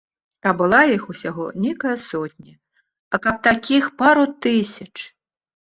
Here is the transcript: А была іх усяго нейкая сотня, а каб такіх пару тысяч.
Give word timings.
А 0.51 0.53
была 0.61 0.79
іх 0.93 1.03
усяго 1.13 1.45
нейкая 1.67 1.95
сотня, 2.07 2.53
а 3.13 3.21
каб 3.27 3.35
такіх 3.51 3.83
пару 4.03 4.23
тысяч. 4.49 4.93